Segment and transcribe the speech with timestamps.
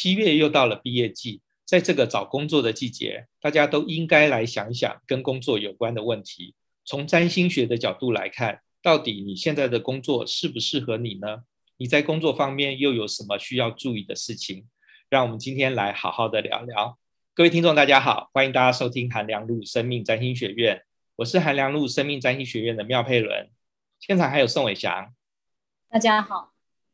[0.00, 6.54] 七月又到了毕业季，在这个找工作的季节，大家都应该来想一想跟工作有关的问题。
[6.84, 11.38] 从占星学的角度来看，到底你现在的工作适不适合你呢？
[11.78, 14.68] 你在工作方面又有什么需要注意的事情？
[15.08, 16.96] 让我们今天来好好的聊聊。
[17.34, 20.80] 各位听众，大家好，欢迎大家收听韩良路生命占星学院，
[21.16, 23.50] 我是韩良路生命占星学院的妙佩伦。
[23.98, 25.12] 现场还有宋伟翔，
[25.88, 26.52] 大家好；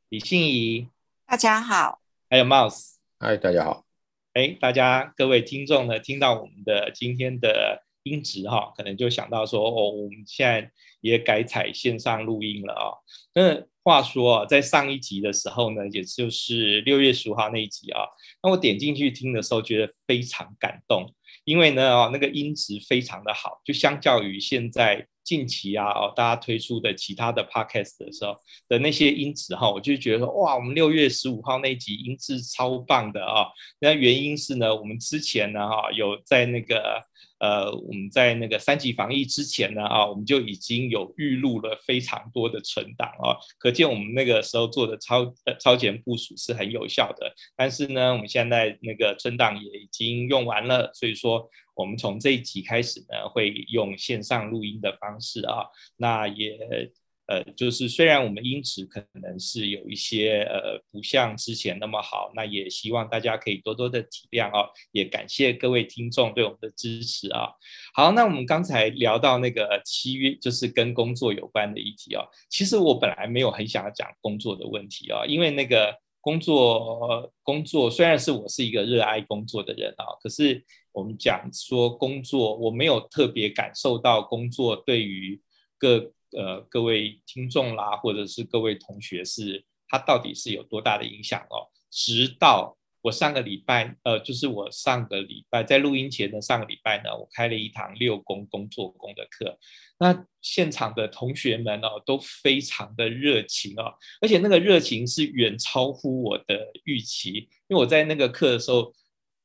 [0.09, 0.89] 李信怡，
[1.27, 2.01] 大家好；
[2.31, 2.94] 还有 Mouse，
[3.27, 3.87] 嗨，大家好。
[4.35, 12.93] 哎，大家各位听众呢，听到我们的今天的音质哈，可能就想到说，哦，我们现在也改采线上录音了啊、
[13.35, 18.03] 那话说啊，在上一集的时候呢，也就是六月十五号那一集啊，
[18.43, 21.11] 那我点进去听的时候，觉得非常感动，
[21.47, 28.37] 因为呢，哦，那个音质非常的好，就相较于现在近期啊，哦，大家推出的其他的 podcast 的时候
[28.69, 33.47] 的那些音质哈，我就觉得说，哇，我们六月十五号那集音质超棒的啊。
[33.81, 37.03] 那原因是呢，我们之前呢，哈，有在那个。
[37.39, 47.33] 呃，我们在那个三级防疫之前呢，啊，我们就已经有预录了非常多的存档啊，可见我们那个时候做的超呃超前部署是很有效的。
[47.57, 55.67] 但是呢，我们现在那个存档也已经用完了，所以说我们从这一集开始呢，会用线上录音的方式啊，
[55.97, 56.91] 那也。
[57.27, 67.49] 呃，就是虽然我们音质可能是有一些呃不像之前那么好，那也希望大家可以多多的体谅哦，也感谢各位听众对我们的支持啊。
[67.95, 72.29] 好，那我们刚才聊到那个七月，就是跟工作有关的议题哦。
[72.51, 85.41] 其实我本来没有很想要讲工作的问题啊，因为那个工作工作虽然是我是一个热爱工作的人啊，可是我们讲说工作，我没有特别感受到工作对于
[85.79, 86.13] 各。
[86.37, 91.71] 呃，各位听众啦，或者是各位同学是，是他到底是有多大的影响哦？
[91.91, 99.59] 直到我上个礼拜，呃，就是我上个礼拜在录音前的上个礼拜呢，我开了一堂六宫工作宫的课，
[99.99, 108.93] 那现场的同学们哦，都非常的热情哦，而且那个热情是远超乎我的预期，因为我在那个课的时候，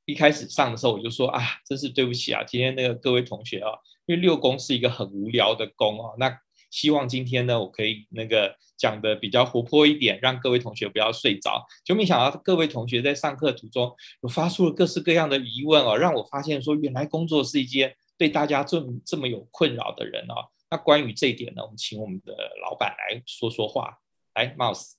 [0.06, 6.40] 一开始上的时候我就说啊，真是对不起啊，今天那个各位同学哦，因为六宫是一个很无聊的宫哦，那。
[6.69, 11.66] 希望今天呢，我可以那个讲的比较活泼一点，让各位同学不要睡着。
[11.84, 13.91] 就没想到各位同学在上课途中
[14.22, 20.35] 有发出了各式各样的疑问哦，让我发现说，原来工作是一件对大家这么这么有困扰的人哦。
[20.69, 23.97] 那关于这一点呢，我们请我们的老板来说说话。
[24.35, 24.91] 来，Mouse，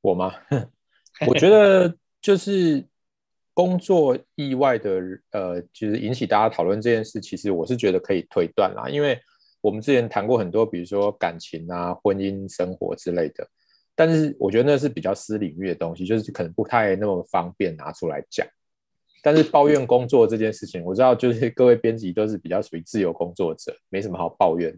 [0.00, 0.34] 我吗？
[1.26, 2.86] 我觉得就是
[3.52, 4.98] 工作意外的，
[5.32, 9.20] 呃，就是引起大家讨论这件事，其实我是觉得可以推断啦，因为。
[9.62, 13.46] 我们之前谈过很多，比如说感情啊、婚姻生活之类的，
[13.94, 18.46] 但是我觉得那是比较私领域的东西，就是可能不太那么方便拿出来讲。
[19.22, 24.74] 但是抱怨工作这件事情，我知道就是各位编辑都是比较属于自由工作者，没什么好抱怨。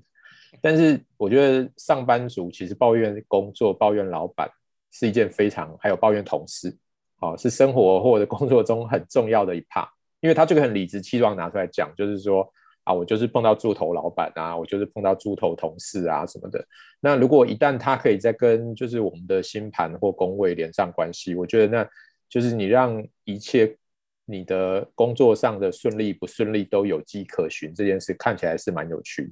[0.61, 4.51] 但是我觉得上班族其实抱怨工作、抱怨老板
[4.91, 6.77] 是一件非常，还有抱怨同事，
[7.21, 9.87] 好，是生活或者工作中很重要的一 part，
[10.21, 12.53] 因为他这个很理直气壮拿出来讲，就是说。
[12.85, 16.65] 啊，我就是碰到猪头老板啊，我就是碰到猪头同事啊什么的。
[17.01, 21.89] 那如果一旦他可以再跟就是我们的星盘或宫位连上关系，我觉得那
[22.29, 23.77] 就是你让一切
[24.25, 29.31] 你的工作上的顺利不顺利都有迹可循，这件事看起来是蛮有趣的。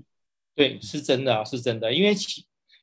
[0.54, 1.92] 对，是真的啊，是真的。
[1.92, 2.14] 因为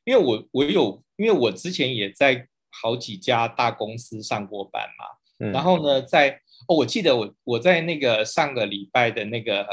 [0.04, 6.40] 因为我我有，因为我之前也在好几家大公司上过班嘛，嗯，然后呢，在。
[6.66, 9.64] 哦，我记得我我在那个上个礼拜的那个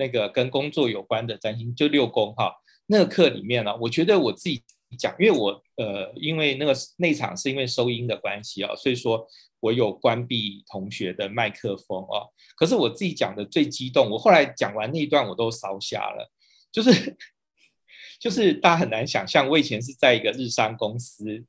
[0.00, 2.50] 那个跟工作有关的占星，就六宫哈
[2.86, 4.64] 那个课里面呢，我觉得我自己
[4.98, 9.28] 讲，因为我呃因为那个那场是因为收音的关系啊，所以说
[9.60, 12.24] 我有关闭同学的麦克风啊。
[12.56, 16.32] 可是我自己讲的最激动，我后来讲完那一段我都烧瞎了，
[16.72, 17.16] 就是
[18.18, 21.44] 就是大家很难想象，我以前是在一个日商公司。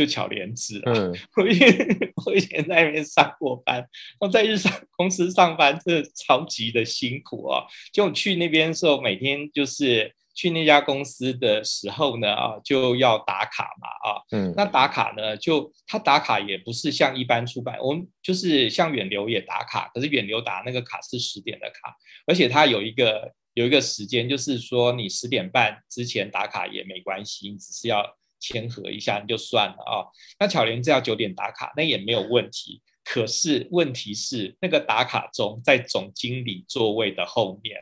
[0.00, 0.92] 就巧莲智啊，
[1.36, 3.86] 我以前我以前在那边上过班，
[4.18, 7.66] 我在日上公司上班，真的超级的辛苦啊！
[7.92, 21.94] 就去那边的时候，每天就是去那家公司的时候呢，啊，就要打卡嘛，啊，嗯，那打卡呢，就他打卡也不是像一般出版，我们就是像远流也打卡，可是远流打那个卡是十点的卡，
[22.26, 28.16] 而且他有一个有一个时间，就是说你十点半之前打卡也没关系，你只是要。
[28.40, 30.08] 签合一下你就算了啊、
[30.38, 32.82] 那巧莲智要九点打卡，那也没有问题。
[33.04, 37.76] 可是问题是那个打卡钟在总经理座位的后面，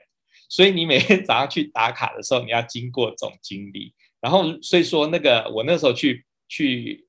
[0.49, 3.94] 所以你每天早上去打卡的时候，你要经过总经理。
[4.20, 7.06] 然后所以说那个我那时候去去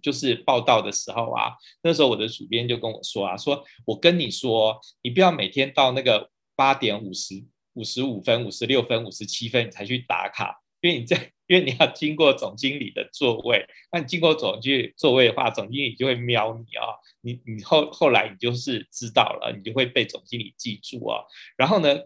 [0.00, 1.52] 就是报到的时候啊，
[1.82, 16.86] 那时候我的主编就跟我说啊，说我跟你说，你不要每天到那个八点五十五十五分、五十六分、五十七分你才去打卡，因为你在，因为你要经过总经理的座位，那你经过总经理座位的话，总经理就会瞄你啊，
[17.20, 21.22] 你你后后来你就是知道了，你就会被总经理记住啊。
[21.56, 21.98] 然后呢，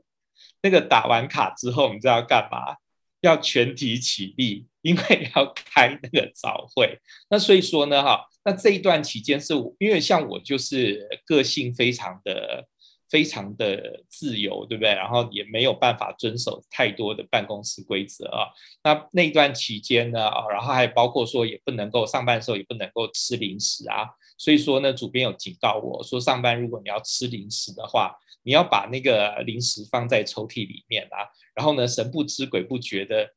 [0.62, 2.76] 那个打完卡之后，你知道要干嘛？
[3.22, 6.98] 要全体起立，因为 要开那个早会。
[7.28, 12.66] 那所以说呢，哈，那这一段期间是我，因为像我就是个性非常的、
[13.10, 14.94] 非常的自由，对不对？
[14.94, 18.46] 然后也没有办法遵守太多的办公室规则啊。
[18.84, 24.08] 那那段期间呢，啊，然后还包括说也不能够上班的时候也不能够吃零食啊。
[24.38, 31.28] 所以说呢，主编有警告我说，上班如果你要吃零食的话，你要把那个零食放在抽屉里面啊。
[31.54, 33.28] 然后呢，神不知鬼不觉的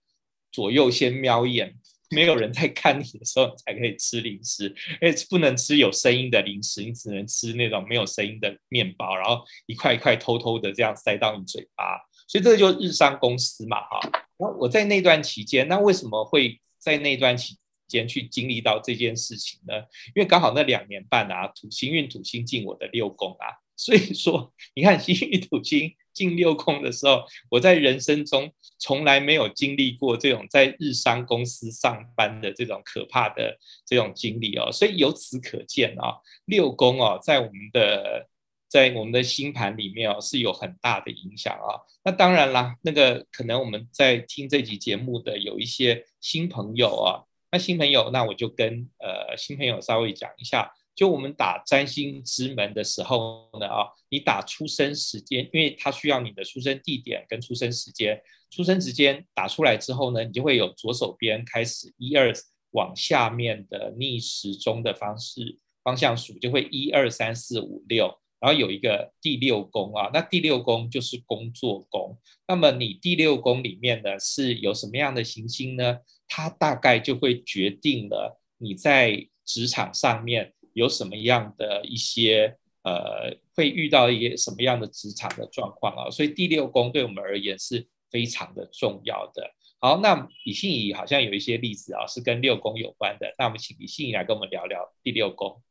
[0.52, 1.75] 左右先瞄一眼，
[2.13, 4.74] 没有人在看你的时候，你才可以吃零食。
[5.01, 12.00] 而且不能吃有声音的零食，你只能吃那种没有声音的面包，然后一块一块偷偷的这样塞到你嘴巴。
[12.27, 14.00] 所以这个就是日商公司嘛，哈。
[14.38, 17.57] 那我在那段期间，那为什么会在那段期
[17.88, 19.74] 间去经历到这件事情呢？
[20.15, 25.94] 因为刚好那两年半啊，土星运土星进我的六宫啊，所以说你看 星运土星。
[26.13, 36.15] 进六宫的时候，我在人生中从来没有经历过这种在日商公司上班的这种可怕的这种经历哦，所以由此可见啊，
[36.45, 38.27] 六宫哦，在我们的
[38.69, 41.81] 在我们的星盘里面哦，是有很大的影响啊。
[42.04, 50.71] 那当然啦，那个可能我们在听这集节目的有一些新朋友啊，那新朋友，那我就跟呃新朋友稍微讲一下。
[50.95, 58.22] 就我们打占星之门的时候呢，啊，你打出生时间，因为它需要你的出生地点跟出生时间。
[58.51, 62.31] 出生时间打出来之后呢，你就会有左手边开始一二
[62.72, 72.16] 往下面的逆时钟的方式方向数，就会一二三四五六，然后有一个第六宫啊，那第六宫就是工作宫。
[72.48, 75.98] 那么你第六宫里面呢是有什么样的行星呢？
[76.28, 80.54] 它大概就会决定了你在职场上面。
[80.74, 86.10] 有什么样的一些呃，会遇到一些什么样的职场的状况啊？
[86.10, 89.50] 所以第六宫对我们而言是非常的重要的。
[89.80, 93.34] 好，那李信仪好像有一些例子啊，是跟六宫有关的。
[93.38, 95.62] 那我们请李信仪来跟我们聊聊第六宫。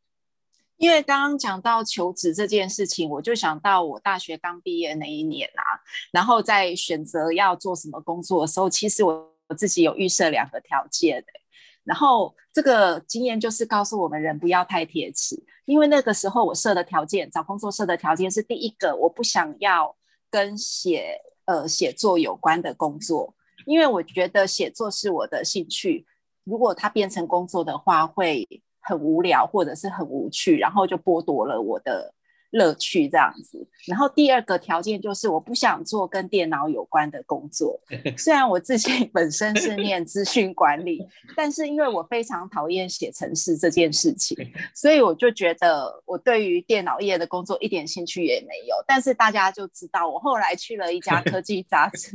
[0.78, 5.62] 因为刚刚讲到求职这件事情，我就想到我大学刚毕业那一年啊，
[6.10, 11.41] 然后在选择要做什么工作的时候，其实我我自己有预设两个条件的。
[11.84, 19.94] 然后这个经验就是告诉我们人不要太铁齿，因为那个时候我设的条件，找工作设的条件是第一个，我不想要
[20.30, 23.34] 跟写呃写作有关的工作，
[23.66, 26.06] 因为我觉得写作是我的兴趣，
[26.44, 28.48] 如果它变成工作的话，会
[28.80, 32.14] 很无聊或者是很无趣，然后就剥夺了我的。
[32.52, 37.78] 乐趣这样子，然后第二个条件就是我不想做跟电脑有关的工作。
[38.16, 41.06] 虽然我自己 本身是念资讯管理，
[41.36, 44.36] 但是因为我非常讨厌写程式这件事情，
[44.74, 48.76] 所以我就觉得我对于电脑业的工作一点兴趣也没有。
[48.86, 52.10] 但是大家就知道我后来去了一家科技杂志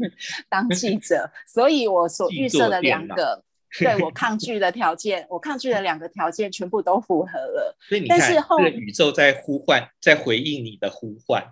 [0.47, 3.43] 当记者，所以我所预设的两个。
[3.79, 7.77] 对我抗拒的条件，我抗拒的两个条件全部都符合了。
[7.87, 11.43] 所以你看，但是后、这个、宇宙在呼唤，在回应你的呼唤。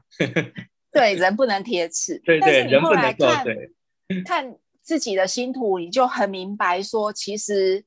[0.92, 2.22] 对，人不能铁齿。
[2.24, 3.26] 对对，人不能够，
[4.26, 7.86] 看自己的星图，你就很明白说，其实。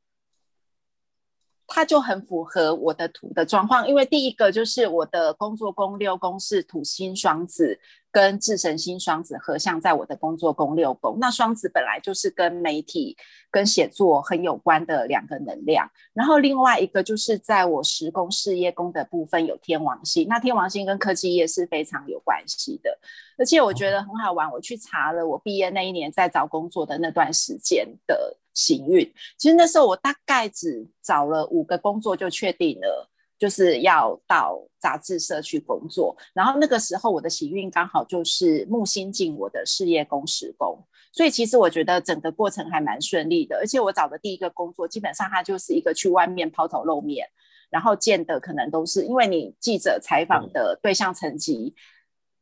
[1.71, 7.79] 它就很符合我的图的状况，因为第一个就是我的工作宫六宫是土星双子
[8.11, 13.17] 跟智神星双子合相在我的工作宫六宫，那双子本来就是跟媒体
[13.51, 22.99] 跟写作很有关的两个能量，然后另外一个就是在我十宫事业宫的部分有天王星，那天王星跟科技业是非常有关系的，
[23.37, 28.37] 而且我觉得很好玩，我去查了我毕业那一年在找工作的那段时间的。
[28.55, 36.17] 行运，其实那时候我大概只找了五个工作就确定了，就是要到杂志社去工作。
[36.35, 43.57] 然后那个时候我的行运刚好就是木星进我的事业宫时宫，所以其实我觉得整个过程还蛮顺利的。
[43.57, 47.29] 而且我找的第一个工作，基本上它就是一个去外面抛头露面，
[47.71, 51.75] 然后见的可能都是因为你记者采访的对象层级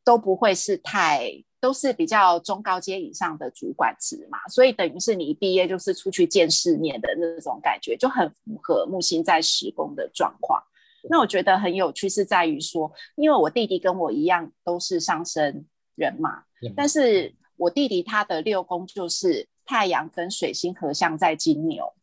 [0.03, 1.43] 都不会是太。
[1.59, 10.61] 都是比较中高阶以上的主管职嘛，所以等于是你一毕业就是出去见世面的那种感觉，就很符合木星在时宫的状况。
[11.09, 16.43] 那我觉得很有趣是在于说，因为我弟弟跟我一样都是上升人嘛，
[16.75, 21.93] 但是我弟弟他的六宫就是太阳跟水星合相在金牛，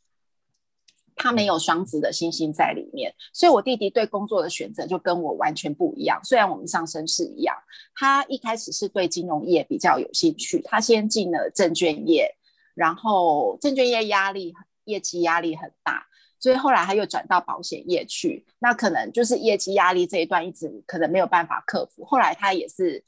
[1.17, 6.21] 他没有双子的星星在里面，所以我弟弟对工作的选择就跟我完全不一样。
[6.25, 7.57] 虽然我们上升是一样，
[7.95, 12.35] 他一开始是对金融业比较有兴趣，他先进了证券业，
[12.75, 14.53] 然后证券业压力
[14.85, 16.07] 业绩压力很大，
[16.45, 18.45] 所以后来他又转到保险业去。
[18.59, 23.03] 那可能就是业绩压力这一段一直可能没有办法克服，后来他也是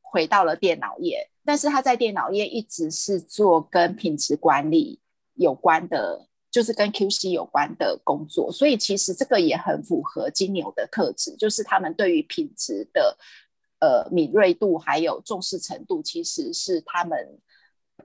[0.00, 5.00] 回到了电脑业，但是他在电脑业一直是做跟品质管理
[5.34, 6.28] 有关的。
[6.50, 13.18] 就是跟 QC 有关的工作，所以其实这个也很符合金牛的特质，就是他们对于品质的
[13.80, 17.38] 呃敏锐度还有重视程度，其实是他们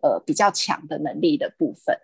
[0.01, 1.97] 呃比较强的能力的部分。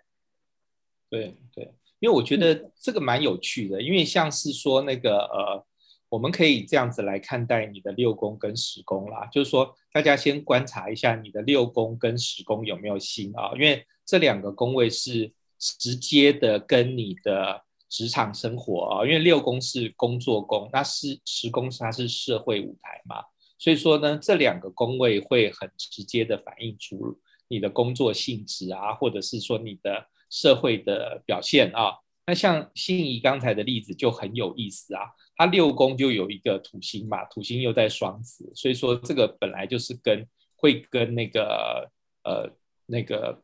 [1.10, 5.64] 对对，因为我觉得这个蛮有趣的，因为像是说那个呃，
[6.08, 15.32] 我们可以这样子来看待你的六宫跟十宫啦，就是说大家先观察一下你的六宫跟十宫有没有星啊，因为这两个宫位是。
[15.78, 23.16] 直接的跟你的职场生活啊，因为六宫是工作宫，那是十宫它是社会舞台嘛，
[23.58, 31.98] 所以说呢，这两个宫位会很直接的反映出你的工作性质啊，或者是说你的社会的表现啊。
[32.26, 35.02] 那像心仪刚才的例子就很有意思啊，
[35.36, 41.90] 他六宫就有一个土星嘛，土星又在双子，所以说这个本来就是跟会跟那个
[42.24, 42.50] 呃
[42.86, 43.42] 那个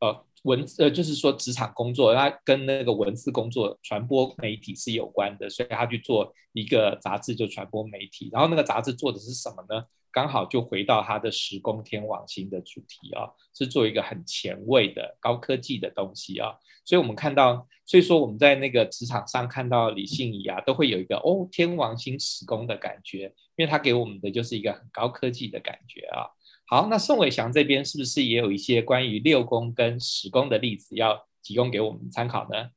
[0.00, 0.24] 呃。
[0.44, 8.28] 文呃，就是说职场工作，他跟那个文字工作、传播媒体是有关的，所以他去做一个杂志，就传播媒体。
[8.30, 9.86] 然后那个杂志做的是什么呢？
[10.14, 16.54] 刚好就回到他的十宫天王星的主题啊，是做一个很前卫的高科技的东西啊。
[16.84, 23.24] 所以我们看到，所以说我们在那个职场上看到李信仪啊，都会有一个哦天王星十宫的感觉，
[23.56, 26.30] 因为他给我们的就是一个很高科技的感觉啊。
[26.68, 32.70] 好，那宋伟祥这边是不是也有一些关于六宫跟十宫的例子要提供给我们参考呢？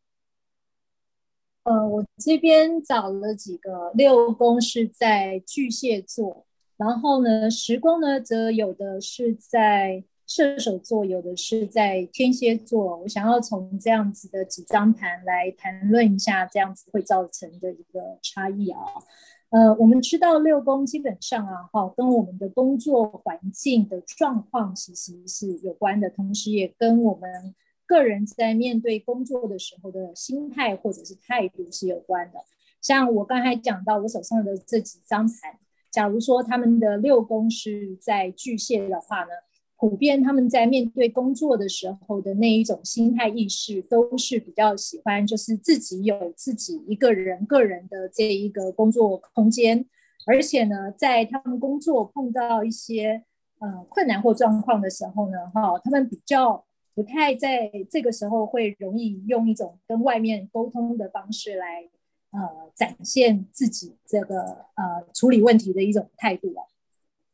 [1.63, 6.46] 呃，我这边找了几个，六宫是在巨蟹座，
[6.77, 12.97] 然后呢，时宫呢则有的是在射手座，有的是在天蝎座。
[12.97, 18.79] 我想要从这样子的几张盘来谈论一下，这样子会造成的一个差异啊。
[19.49, 27.55] 呃，我们知道六宫基本上啊，哈，跟我们的工作环境的状况其实是有关的，同时也跟我们
[27.85, 32.39] 个人在面对工作的时候的心态或者是态度是有关的。
[32.81, 35.57] 像我刚才讲到我手上的这几张盘，
[35.97, 39.29] 假如说他们的六宫是在巨蟹的话呢，
[39.77, 49.83] 普遍他们在面对工作的时候的那一种心态意识，都是比较喜欢，就是自己有自己一个人个人的这一个工作空间，
[50.27, 53.23] 而且呢，在他们工作碰到一些
[53.57, 56.63] 呃困难或状况的时候呢，哈，他们比较
[56.93, 61.89] 不太在这个时候会容易用一种跟外面沟通的方式来
[62.39, 64.41] 呃展现自己这个
[64.75, 66.63] 呃处理问题的一种态度啊。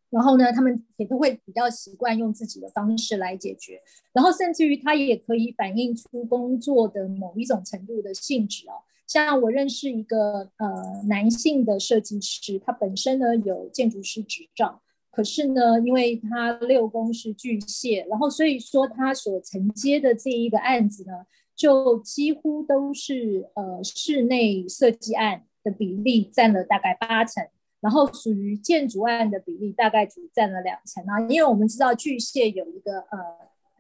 [0.10, 3.81] 然后呢，他们也都会比较习惯用自己的方式来解决，
[4.13, 8.74] 然后甚至于他也可以反映出工作的某一种程度的性质哦。
[9.07, 27.48] 像我认识一个呃男性的设计师，他本身呢有建筑师执照，可是呢，因为他六宫是巨蟹，然后所以说他所承接的这一个案子呢，就几乎都是呃室内设计案的比例占了大概八成。
[27.81, 33.19] 然后属于建筑案的比例大概只占了两成啊，因为我们知道巨蟹有一个呃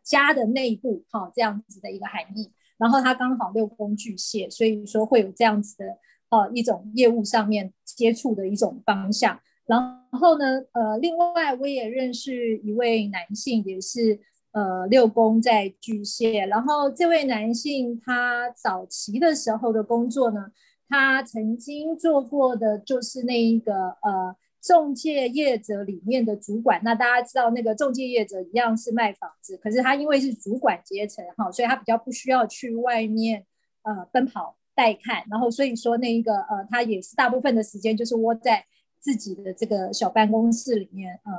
[0.03, 5.85] 家的内部哈、哦、这样子的一个含义，然后它刚好六宫巨蟹，所以说会有这样子的
[6.31, 9.39] 呃一种业务上面接触的一种方向。
[9.65, 9.79] 然
[10.11, 14.19] 后呢呃另外我也认识一位男性，也是
[14.53, 20.51] 呃六宫在巨蟹，然后这位男性他早期的时候的工作呢。
[20.89, 26.79] 他曾经做过的就是那一个呃中介业者里面的主管。
[26.83, 33.43] 那大家知道那个中介业者一样是卖房子，可是他因为是主管阶层哈，所以他比较不需要去外面
[33.81, 38.63] 呃奔跑带看，然后所以说那一个呃他也是大部分的时间就是窝在
[38.99, 41.31] 自己的这个小办公室里面呃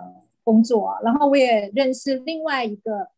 [0.44, 1.00] 工作啊。
[1.02, 3.08] 然后我也认识另外一个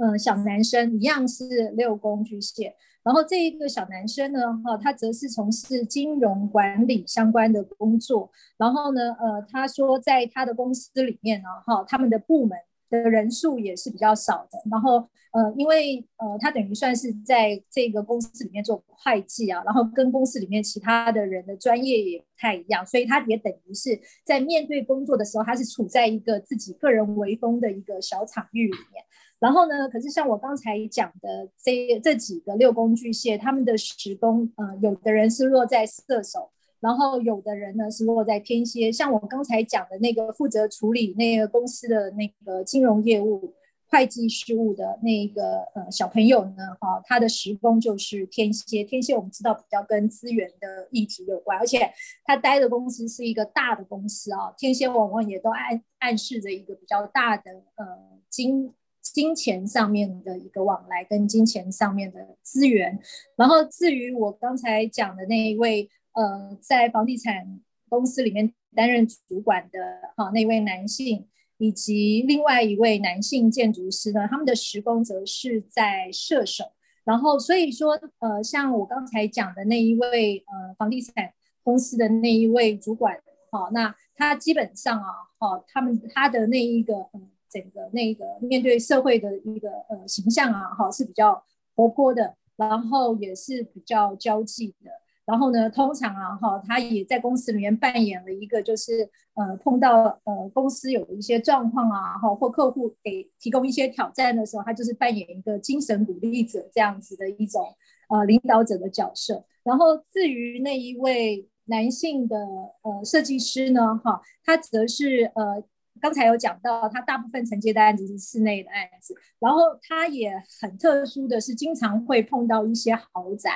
[0.00, 2.74] 呃小男生，一样是六宫巨蟹。
[3.02, 8.30] 然后这一个小男生呢，哈，他则是从事金融管理相关的工作。
[8.56, 12.56] 然后呢，呃，他说在他的公司里面呢，哈，他们的部门
[12.90, 14.58] 的人数也是比较少的。
[14.70, 29.04] 然后，呃，因为呃，他等于算是在这个公司里面做会计啊，然后跟公司里面其他的人的专业也不太一样，所以他也等于是在面对工作的时候，他是处在一个自己个人微风的一个小场域里面。
[29.40, 36.50] 然后呢，可是像我刚才讲的这这几个六宫巨蟹，他们的时宫，呃，有的人是落在射手，
[36.84, 38.92] 然后有的人呢是落在天蝎。
[38.92, 43.54] 像我刚才讲的那个负责处理那个公司的那个金融业务。
[43.86, 48.82] 会计事务的那个呃小朋友呢，哈、他的时宫就是天蝎。
[48.82, 51.88] 天蝎我们知道比较跟资源的议题有关，而且
[52.24, 57.86] 他待的公司是一个大的公司啊、天蝎往往也都暗暗示着一个比较大的呃
[58.28, 62.98] 金金钱上面的一个往来，跟金钱上面的资源。
[63.36, 69.78] 然后至于我刚才讲的那一位呃在房地产公司里面担任主管的
[70.16, 71.28] 哈、那位男性。
[71.56, 76.64] 以及另外一位男性建筑师呢，他们的时宫则是在射手，
[77.04, 83.16] 然后所以说，呃，像我刚才讲的那一位，呃，房地产公司的那一位主管，
[83.52, 85.06] 好、那他基本上啊，
[85.38, 91.44] 好、他们他的那一个，嗯，整个那个面对社会的一个呃形象啊，哈、是比较
[91.76, 94.90] 活泼的，然后也是比较交际的。
[95.26, 107.74] 然后呢，通常啊，哈，他也在公司里面扮演了一个，就是呃，碰到呃公司有一些状况啊，哈，或客户给提供一些挑战的时候，他就是扮演一个精神鼓励者这样子的一种
[108.10, 109.44] 呃领导者的角色。
[109.62, 112.36] 然后至于那一位男性的
[112.82, 115.64] 呃设计师呢，哈，他则是呃
[116.02, 123.50] 刚才有讲到，他大部分承接的案子是室内的案子，然后他也很特殊的是，经常会碰到一些豪宅。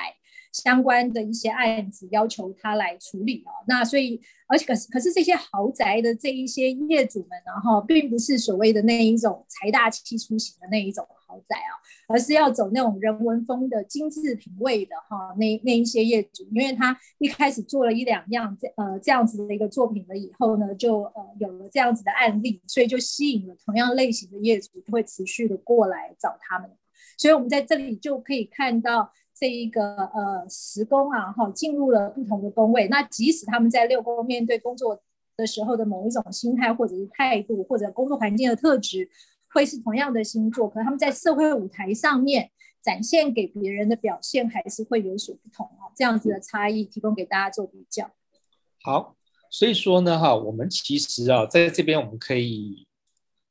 [0.51, 11.71] 相关的一些案子要求他来处理哦，那所以而且可是可是这些豪宅的这一些业主们，然后并不是所谓的那一种财大气粗型的那一种豪宅啊，
[12.07, 26.67] 而是要走那种人文风的精致品味的哈，那那一些业主，因为他一开始做了一两样这呃这样子的一个作品了以后呢，就呃有了这样子的案例，所以就吸引了同样类型的业主，会持续的过来找他们，
[27.19, 29.11] 所以我们在这里就可以看到。
[29.39, 32.89] 这一个呃时宫啊，哈，进入了不同的宫位。
[32.89, 35.01] 那即使他们在六宫面对工作
[35.37, 39.09] 的时候的某一种心态，或者是态度，或者工作环境的特质，
[39.53, 45.87] 会是同样的星座，可他们在社会舞台上面展现给别人的表现，还是会有所不同啊。
[45.95, 48.11] 这样子的差异，提供给大家做比较。
[48.83, 49.15] 好，
[49.49, 52.85] 所以说呢，哈，我们其实啊，在这边我们可以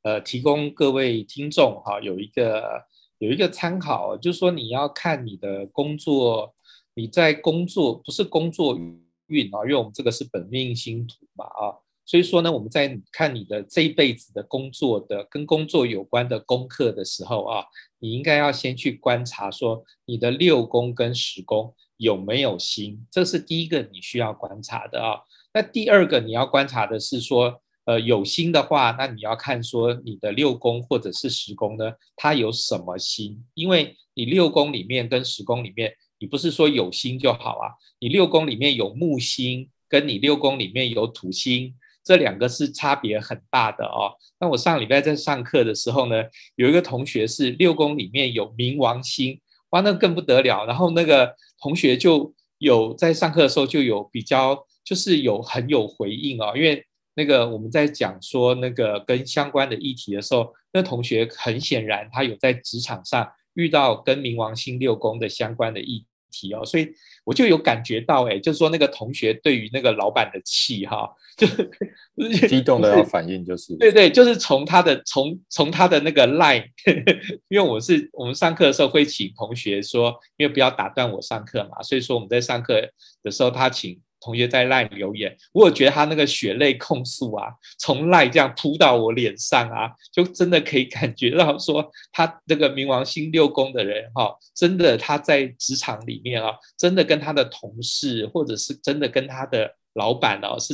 [0.03, 2.87] 呃提供各位听众哈，有一个。
[3.19, 6.53] 有一个参考，就是说你要看你的工作，
[6.93, 8.77] 你在工作不是工作
[9.27, 17.65] 运啊，因为我们这个是本命星图嘛啊，所以说呢，我们在看你的这一辈子的工作的跟工作有关的功课的时候啊，
[17.99, 25.19] 你应该要先去观察说你的六宫跟十宫有没有星，这是第一个你需要观察的啊。
[25.53, 27.61] 那第二个你要观察的是说。
[27.89, 33.43] 呃，有星的话，那你要看说你的六宫或者是十宫呢，它有什么星？
[33.55, 37.73] 因为你六宫里面跟十宫里面，你不是说有星就好啊。
[37.99, 41.73] 你六宫里面有木星，跟你六宫里面有土星，
[42.03, 44.13] 这两个是差别很大的哦。
[44.39, 46.23] 那我上礼拜在上课的时候呢，
[46.57, 50.63] 有一个同学是六宫里面有冥王星，哇，那更不得了。
[50.67, 56.85] 然后那个同学就有在上课的时候就有比较，就是有很有回应哦，因为。
[57.19, 66.89] 那个我们在讲说那个跟相关的议题的时候，那同学很显然他有在职场上遇到跟冥王星六宫的相关的议题哦，所以
[67.25, 71.69] 我就有感觉到哎，就是说那个同学对于那个老板的气哈，就是
[72.47, 76.63] 激动的要反应就是对对，就是从他的从从他的那个 line，
[77.49, 82.81] 因为我是我们上课的时候会请同学说，因为不要打断我上课嘛，所以说我们在上课
[83.21, 83.99] 的时候他请。
[84.21, 100.73] 同学在赖留言，我有觉得他那个血泪控诉啊，从赖这样扑到我脸上啊，就真的可以感觉到说，他这个冥王星六宫的人哈，真的他在职场里面啊，真的跟他的同事，或者是真的跟他的老板哦，是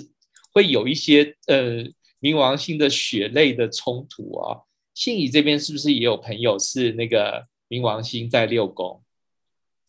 [0.52, 1.84] 会有一些呃
[2.20, 4.62] 冥王星的血泪的冲突啊。
[4.94, 9.04] 信宇这边是不是也有朋友是那个冥王星在六宫？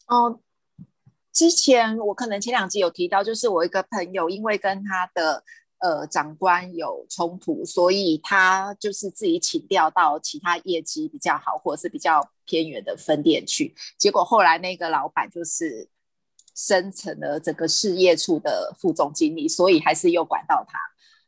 [0.08, 0.40] 哦。
[1.36, 5.44] 之前我可能前两集有提到，就是我一个朋友，因为跟他的
[5.80, 13.74] 呃长官有冲突，所以他就是自己请调到其他业绩比较好，或者是比较偏远的分店去。
[13.98, 15.86] 结果后来那个老板就是
[16.54, 20.78] 升成了整个事业处的副总经理，所以还是又管到他。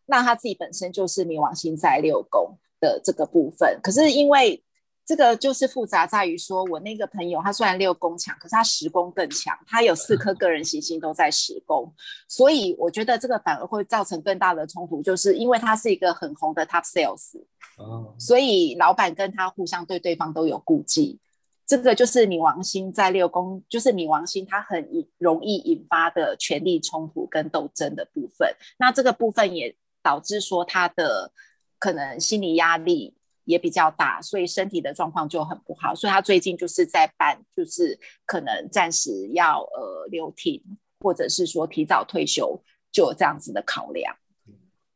[0.06, 4.64] 那他自己本身就是冥王星在六宫的这个部分，可是因为。
[5.08, 11.90] 这个就是复杂在于说，我那个朋友他虽然六宫强，可是他十宫更强，他有四颗个人行星都在十宫，
[12.28, 17.40] 所以我觉得这个反而会造成更大的冲突，就是因为他是一个很红的 top sales，
[17.78, 21.18] 哦，所以老板跟他互相对对方都有顾忌，
[21.66, 31.32] 这个就是冥王星在六宫，就是冥王星它很容易引发的权力冲突跟斗争的部分，那这个部分也导致说他的
[31.78, 33.14] 可能心理压力。
[33.48, 40.62] 也比较大，所以身体的状况就很不好，所以他最近就是在办，就是可能暂时要呃留停，
[41.00, 44.14] 或者是说提早退休，就有这样子的考量。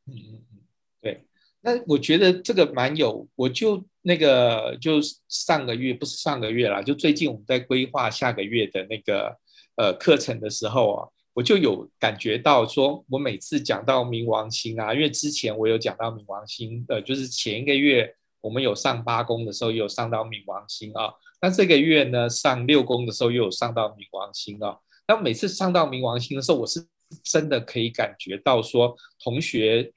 [0.07, 0.61] 嗯嗯嗯，
[1.01, 1.27] 对。
[1.63, 9.35] 那我觉得这个蛮有，我就那个就上个月不是上个月啦，就最近我们在规划下个月的那个
[9.77, 18.15] 呃课程的时候啊，我就有感觉到说，我每次讲到冥王星啊，因为之前我有讲到冥王星，呃，就是前一个月。
[18.43, 21.11] 我们有上八宫的时候，也有上到冥王星啊。
[21.41, 24.77] 那这个月呢，上六宫的时候又有上到冥王星啊。
[25.09, 26.87] 那每次上到冥王星的时候，我是
[27.25, 29.93] 真的可以感觉到说，同学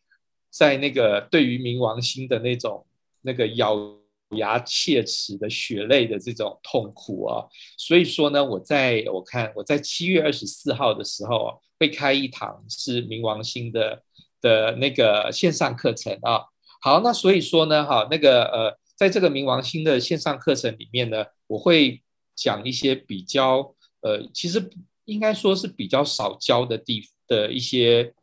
[0.50, 2.86] 在那个对于冥王星的那种
[3.22, 3.78] 那个咬
[4.32, 7.46] 牙切齿的血泪的这种痛苦啊。
[7.78, 14.02] 所以说呢，我在我看我在七月二十四号的时候啊，会开一堂是冥王星的
[14.42, 16.46] 的那个线上课程啊。
[16.86, 22.00] 好，那所以说呢，哈，那个呃，在这个冥王星的线上课程里面呢，我会
[22.36, 24.70] 讲一些比较呃，其实
[25.06, 28.14] 应该说是比较少教的地的一些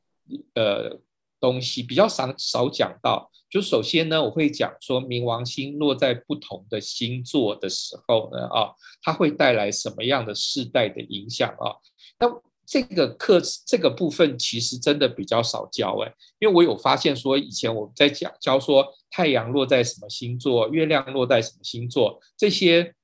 [0.55, 0.97] 呃
[1.41, 3.29] 东西，比较少少讲到。
[3.51, 8.71] 就首先呢，我会讲说冥王星落在不同的星座的时候呢，啊，
[9.03, 11.75] 它会带来什么样的世代的影响啊？
[12.21, 12.29] 那
[12.65, 22.95] 这个课这个部分其实真的比较少教哎，因为我有发现说，以前我们在讲教说太阳落在什么星座，月亮落在什么星座，这些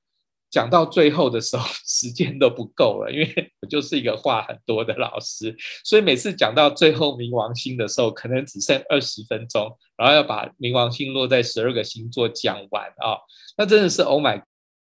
[0.49, 13.19] 讲到最后的时候， 时间都不够了，因为我就是一个话很多的老师，所以每次讲到最后冥王星的时候，可能只剩二十分钟，然后要把冥王星落在十二个星座讲完啊，
[13.57, 14.41] 那真的是 Oh my。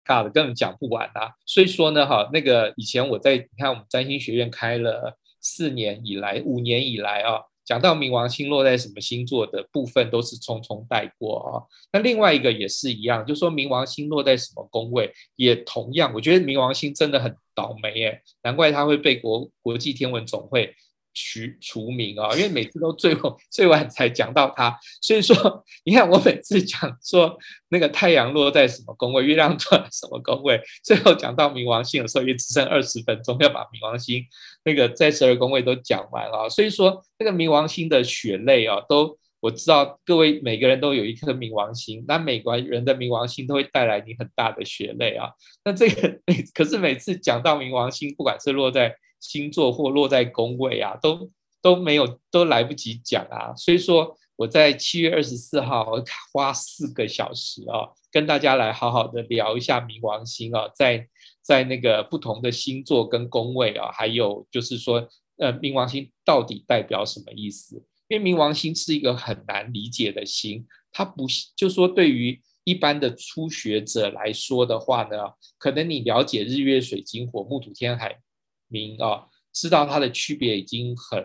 [0.08, 11.62] 大的根本讲不完啊，所以说呢，哈，那个以前我在你看我们占星学院开了四年以来，五年以来啊，讲到冥王星落在什么星座的部分都是匆匆带过啊。
[11.92, 20.74] 那另外一个也是一样，就说冥王星落在什么宫位，也同样，我觉得冥王星真的很倒霉耶，难怪他会被国国际天文总会。
[21.14, 27.36] 除除名啊，因为每次都最后最晚才讲到它，所以说你看我每次讲说
[27.68, 34.24] 那个太阳落在什么宫位，月亮落在什么宫位，最后讲到冥王星的时候也只剩二十分钟，要把冥王星
[34.64, 36.48] 那个在十二宫位都讲完啊。
[36.48, 45.30] 所以说那个冥王星的血泪啊，都我知道各位每个人都有一颗冥王星，那每个人的冥王星都会带来你很大的血泪啊。
[45.64, 46.18] 那这个
[46.54, 53.54] 可是每次讲到冥王星，不管是落在星座或落在宫位啊，都都没有，都来不及讲啊。
[53.56, 55.86] 所以说我在七月二十四号
[56.32, 61.08] 花四个小时啊，跟大家来好好的聊一下冥王星啊，在
[61.42, 67.82] 在那个不同的星座跟宫位啊，还有就是说，呃，冥王星到底代表什么意思？
[68.08, 71.26] 因为冥王星是一个很难理解的星，它不
[71.56, 75.16] 就说对于一般的初学者来说的话呢，
[75.58, 78.20] 可能你了解日月水金火木土天海。
[78.68, 81.20] 明啊，知道它的区别已经很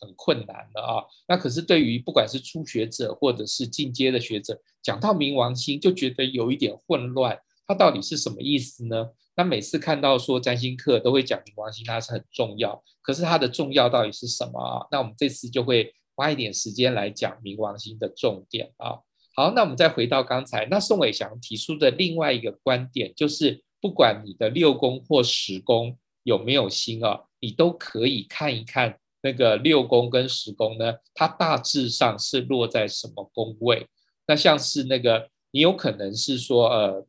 [0.00, 1.04] 很困难了啊。
[1.26, 9.10] 那可是对于不管是初学者或者是进阶的学者，讲到冥王星就觉得有一点混乱，它到底是什么意思呢？
[9.36, 14.86] 那每次看到说占星课都会讲冥王星，它是很重要，可是它的重要到底是什么啊？
[14.90, 18.98] 那我们这次就会花一点时间来讲冥王星的重点啊。
[19.34, 25.98] 好，那我们再回到刚才，那宋伟祥提出的另外一个观点就是，不管你的六宫或十宫。
[26.24, 27.20] 有没有星啊？
[27.38, 33.86] 你都可以看一看那个六宫跟十宫呢，它大致上是落在什么宫位？
[34.26, 37.06] 那像是那个，你有可能是说，呃，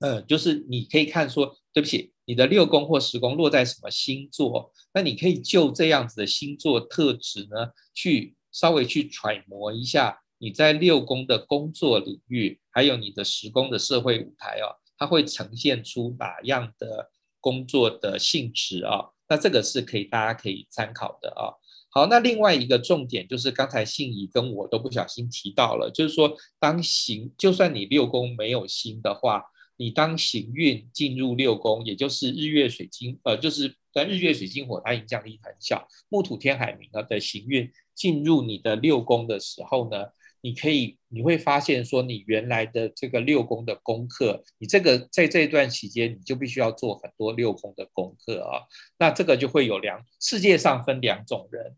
[0.00, 4.70] 呃，就是你可以看说，对不起，你的六宫或十宫落在什么星座？
[4.92, 17.10] 那你可以就这样子的星座特质呢，去稍微去揣摩一下你在六宫的工作领域，还有你的十宫的社会舞台哦，它会呈现出哪样的？
[17.44, 21.52] 工作的性质啊，那这个是可以大家可以参考的啊。
[21.90, 29.44] 好，那另外一个重点就是刚才信仪跟我都不小心提到了，就是说当行，就算你六宫没有星的话，
[29.76, 35.86] 你当行运进入六宫，也就是日月水金，呃，就是在日月水金火，它影响力很小。
[36.08, 40.06] 木土天海冥的行运进入你的六宫的时候呢，
[40.44, 48.60] 你可以你会发现说，你原来的这个六宫的功课，你这个在这一段期间你就必须要做很多六宫的功课啊。
[48.98, 51.74] 那这个就会有两，世界上分两种人，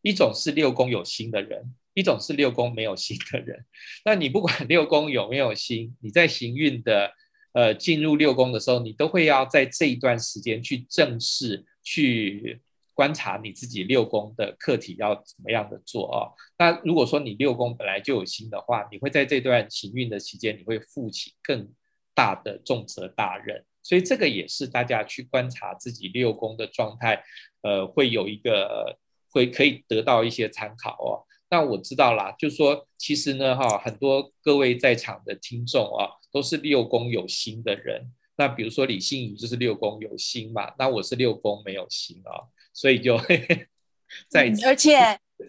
[0.00, 3.66] 一种是六宫有心的人，一种是六宫没有心的人。
[4.06, 7.12] 那你不管六宫有没有心，你在行运的
[7.52, 12.62] 呃进入六宫的时候，你都会要在这一段时间去正视去。
[12.94, 16.30] 观察你自己六宫的课题要怎么样的做啊？
[16.56, 21.68] 那如果说你六宫本来就有心的话，你会在这段行运的期间，你会负起更
[22.14, 23.64] 大的重责大任。
[23.82, 27.22] 所以这个也是大家去观察自己六宫的状态，
[27.62, 28.96] 呃，会有一个
[29.28, 31.20] 会可以得到一些参考哦。
[31.50, 38.10] 那我知道啦，就是说其实呢，哈，很多各位在场的听众啊，都是六宫有心的人。
[38.36, 42.42] 那比如说李欣怡就是六宫有心嘛，那我是六宫没有心啊。
[42.74, 43.16] 所以就
[44.28, 44.98] 在、嗯，而且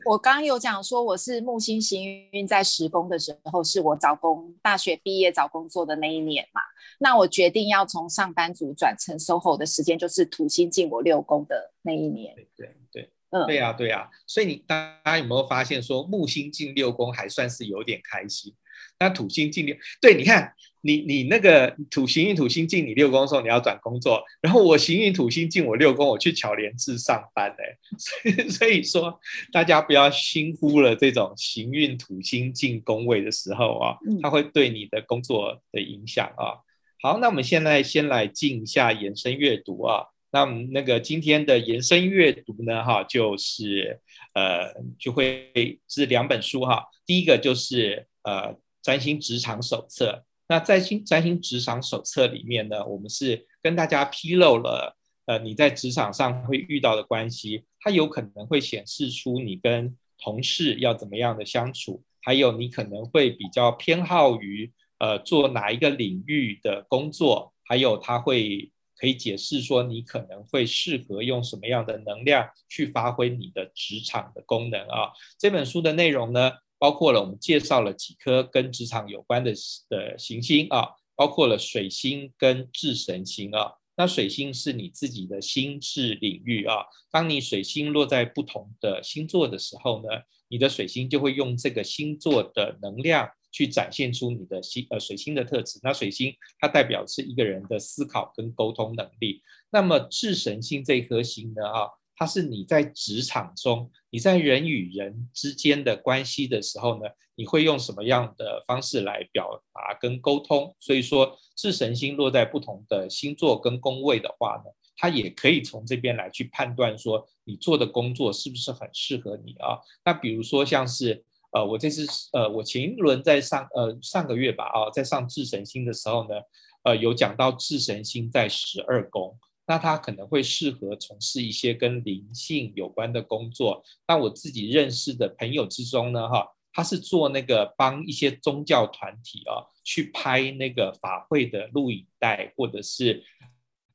[0.06, 6.62] 我刚刚有讲说，我是木星行运在十宫的时候，是我找工大学毕业找工作的那一年嘛。
[7.00, 12.34] 那我决定要从上班族转成 SOHO 的时间，就是土星进我六宫的那一年。
[12.36, 14.10] 对对对，嗯，对呀、啊、对呀、啊。
[14.26, 18.56] 所以你大家有没有发现说，木星进六宫还算是有点开心？
[19.00, 20.54] 那土星进六，对，你看。
[20.88, 29.20] 你你那个土行运土星进你六宫的时候，你要转工作，然后我行运土星进我六宫，我去巧莲智上班 哎，所以所以说
[29.52, 36.62] 大家不要轻忽了这种行运土星进宫位的时候啊，它会对你的工作的影响啊。
[37.02, 40.04] 好，那我们现在先来进一下延伸阅读啊。
[40.32, 44.00] 那我们那个今天的延伸阅读呢，哈，就是
[44.36, 46.84] 呃就会是两本书哈。
[47.08, 50.24] 第一个就是呃占星职场手册。
[50.48, 54.96] 那在星占星职场手册里面呢，我们是跟大家披露了，
[55.26, 75.10] 呃，你在职场上会遇到的关系，它有可能会显示出你跟同事要怎么样的相处，还有你可能会比较偏好于呃做哪一个领域的工作，还有它会可以解释说你可能会适合用什么样的能量去发挥你的职场的功能啊。
[75.40, 76.52] 这本书的内容呢，
[76.86, 79.52] 包括了我们介绍了几颗跟职场有关的
[79.90, 83.72] 的行星啊，包括了水星跟智神星啊。
[83.98, 86.86] 那水星是你自己的心智领域啊。
[87.10, 90.10] 当你水星落在不同的星座的时候呢，
[90.48, 95.80] 你的水星就会用这个星座的能量去展现出你的星呃水星的特质。
[95.82, 99.42] 那水星它代表是一个人的思考跟沟通能力。
[99.72, 101.90] 那么智神星这颗星呢啊。
[102.16, 110.74] 它是你在职场中，你在人与人之间的关系的时候呢，你会用什么样的方式来表达跟沟通？
[110.80, 119.78] 所以说，智神星落在不同的星座跟宫位的话呢，它也可以从这边来去判断说，你做的工作是不是很适合你啊？
[120.06, 126.36] 那比如说像是呃，我这次呃，我前一轮在上呃上个月吧啊，在上智神星的时候呢，
[126.84, 129.38] 呃，有讲到智神星在十二宫。
[129.68, 133.84] 那他可能会适合从事一些跟灵性有关的工作。
[134.08, 143.24] 那我自己认识的朋友之中呢，哈，他是做那个帮一些宗教团体啊，去拍那个法会的录影带，或者是，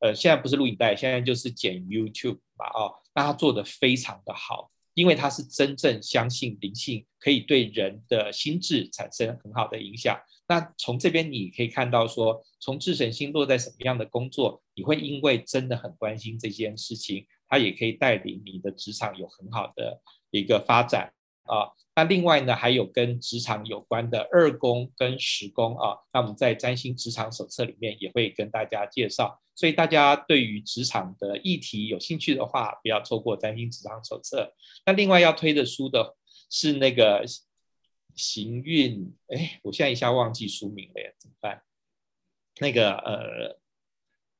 [0.00, 10.18] 呃，现在不是录影带，现在就是剪 YouTube 吧，哦，那他做的非常的好，因为他是真正相信灵性可以对人的心智产生很好的影响。
[10.48, 20.00] 那从这边你可以看到说，从智神星落在什么样的工作，你会因为真的很关心这件事情，它也可以带领你的职场有很好的
[20.30, 21.12] 一个发展
[21.44, 21.70] 啊。
[21.94, 29.40] 那另外呢，还有跟职场有关的二宫跟十宫啊，那我们在占星职场手册里面也会跟大家介绍。
[29.60, 34.54] 所以大家对于职场的议题有兴趣的话，不要错过占星职场手册。
[34.86, 36.16] 那另外要推的书的
[36.48, 37.22] 是那个。
[38.16, 41.62] 行运，哎，我现在一下忘记书名了，怎么办？
[42.58, 43.58] 那个，呃，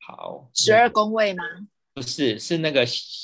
[0.01, 1.45] 好，十二宫位吗？
[1.95, 2.81] 不是，是那个，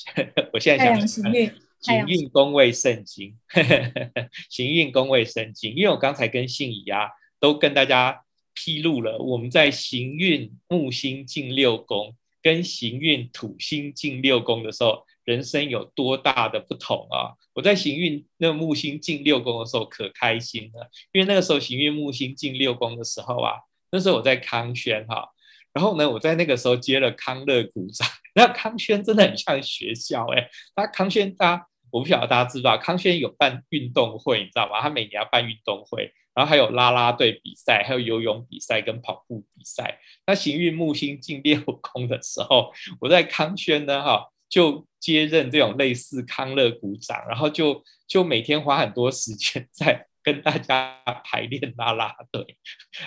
[0.54, 3.36] 我现在想行运，行运宫位圣经，
[4.48, 5.74] 行运宫位圣经。
[5.74, 8.24] 因为我刚才跟信仪啊，都跟大家
[8.56, 15.04] 披露了，我们在行运木星进六宫，跟行运土星进六宫的时候。
[15.26, 17.34] 人生有多大的不同啊！
[17.52, 23.54] 我在行运那木星进六宫的时候可开心了，因为那个时候行运木星进六宫的时候啊，
[23.90, 25.28] 那时候我在康轩哈，
[25.72, 34.80] 然后呢，我在那个时候接了康乐股长， 那康轩真的很像学校哎、欸，他康轩他我不晓得大家知不知道，康轩有办运动会，你知道吗？
[34.80, 39.98] 他每年要办运动会，然后还有啦啦队比赛，还有游泳比赛跟跑步比赛。
[40.24, 42.70] 那行运木星进六宫的时候，
[43.00, 44.28] 我在康轩呢哈。
[44.48, 52.56] 就接任这种类似康乐股长，然后就就每天花很多时间在跟大家排练拉拉队。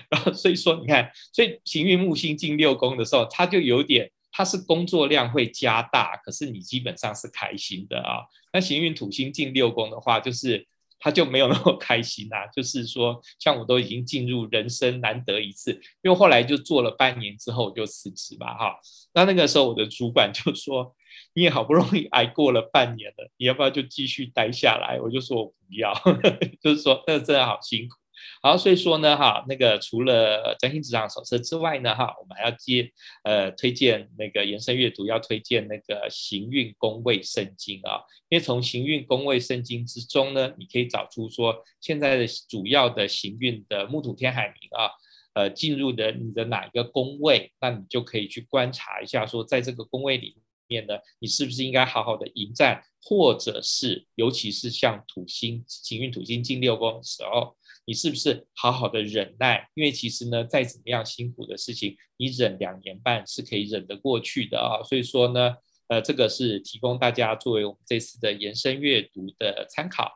[0.10, 8.20] 然后所以说，你看，所以行运木星进六宫的时候，他就有点，他是工作量会加大，可是你基本上是开心的啊。
[8.52, 10.68] 那行运土星进六宫的话，就是。
[11.00, 18.76] 他就没有那么开心啦、就是说，像我都已经进入人生难得一次，因为后来就做了半年之后我就辞职嘛，哈。
[19.14, 20.96] 那那个时候我的主管就说
[21.34, 25.94] ：“你也好不容易挨过了半年了，你要不要就继续待下来？”我就说：“我不要。
[26.62, 27.96] ”就是说，那真的好辛苦。
[28.42, 32.90] 好，所以说呢，哈，那个除了占星职场手册之外呢，哈，我们还要接
[33.24, 44.90] 呃推荐那个延伸阅读，要推荐那个行运宫位圣经啊，因为从行运宫位圣经之中呢，你可以找出说现在的主要的行运的木土天海冥啊，
[45.34, 57.58] 呃，进入的你的哪一个宫位，那你就可以去观察一下，说在这个宫位里面呢，你是不是应该好好的迎战，或者是尤其是像土星行运土星进六宫的时候。
[57.90, 59.68] 你是不是好好的忍耐？
[59.74, 64.84] 因为其实呢，再怎么样辛苦的事情，你忍两年半是可以忍得过去的啊。
[64.84, 65.56] 所以说呢，
[65.88, 70.12] 呃，这个是提供大家作为我们这次的延伸阅读的参考。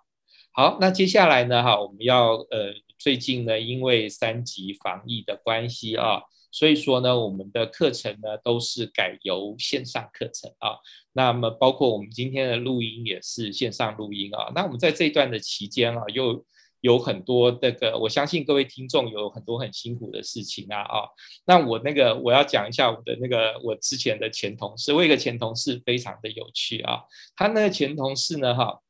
[0.51, 10.77] 好，那接下来呢，哈，我们要呃，最近呢，因为三级防疫的关系啊，所以说呢，我们的课程呢都是改由线上课程啊。
[11.13, 14.51] 那么包括我们今天的录音也是线上录音啊。
[14.53, 16.45] 那我们在这段的期间啊，又
[16.83, 21.07] 有很多那个，我相信各位听众有很多很辛苦的事情啊啊！
[21.45, 26.99] 那我那个我要讲一下我的那个我之前的前同事，我一个前同事非常的有趣啊，
[27.37, 28.81] 他那个前同事呢哈，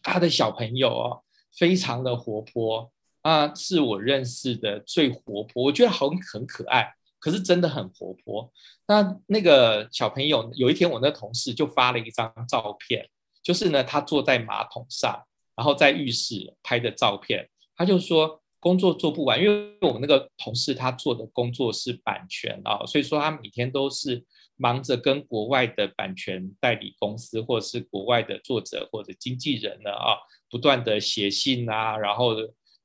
[0.00, 1.24] 他的小朋友哦
[1.58, 2.92] 非常的活泼
[3.22, 8.48] 啊，是我认识的最活泼，我觉得很很可爱，可是真的很活泼。
[8.86, 13.08] 那那个小朋友有一天我那同事就发了一张照片，
[13.42, 15.20] 就是呢他坐在马桶上。
[15.56, 24.24] 然后在浴室拍的照片，他就说工作做不完，因为我们那个同事他做的工作是版权啊，所以说他每天都是
[24.56, 30.16] 忙着跟国外的版权代理公司或者是国外的作者或者经纪人呢啊，
[30.50, 32.34] 不断的写信啊，然后